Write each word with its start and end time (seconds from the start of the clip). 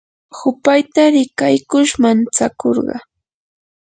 hupayta 0.37 1.01
rikaykush 1.13 1.93
mantsakurqa. 2.01 2.95